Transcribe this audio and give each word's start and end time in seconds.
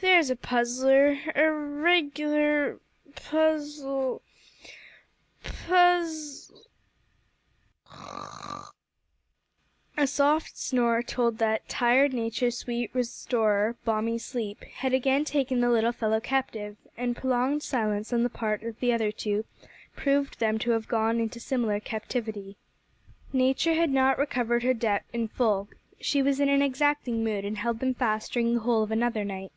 There's 0.00 0.30
a 0.30 0.36
puzzler 0.36 1.10
a 1.36 1.52
reg'lar 1.52 2.80
puzzl' 3.14 4.20
puz" 5.44 6.50
A 9.96 10.06
soft 10.08 10.58
snore 10.58 11.04
told 11.04 11.38
that 11.38 11.68
"tired 11.68 12.12
Nature's 12.12 12.58
sweet 12.58 12.90
restorer, 12.92 13.76
balmy 13.84 14.18
sleep," 14.18 14.64
had 14.64 14.92
again 14.92 15.24
taken 15.24 15.60
the 15.60 15.70
little 15.70 15.92
fellow 15.92 16.18
captive, 16.18 16.76
and 16.96 17.16
prolonged 17.16 17.62
silence 17.62 18.12
on 18.12 18.24
the 18.24 18.28
part 18.30 18.64
of 18.64 18.80
the 18.80 18.92
other 18.92 19.12
two 19.12 19.44
proved 19.94 20.40
them 20.40 20.58
to 20.58 20.72
have 20.72 20.88
gone 20.88 21.20
into 21.20 21.38
similar 21.38 21.78
captivity. 21.78 22.56
Nature 23.32 23.74
had 23.74 23.90
not 23.90 24.18
recovered 24.18 24.64
her 24.64 24.74
debt 24.74 25.04
in 25.12 25.28
full. 25.28 25.68
She 26.00 26.22
was 26.22 26.40
in 26.40 26.48
an 26.48 26.62
exacting 26.62 27.22
mood, 27.22 27.44
and 27.44 27.58
held 27.58 27.78
them 27.78 27.94
fast 27.94 28.32
during 28.32 28.54
the 28.54 28.60
whole 28.62 28.82
of 28.82 28.90
another 28.90 29.24
night. 29.24 29.52